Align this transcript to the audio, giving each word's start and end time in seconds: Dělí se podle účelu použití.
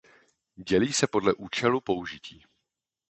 Dělí 0.55 0.93
se 0.93 1.07
podle 1.07 1.33
účelu 1.33 1.81
použití. 1.81 2.43